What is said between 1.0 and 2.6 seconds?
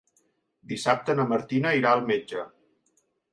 na Martina irà al metge.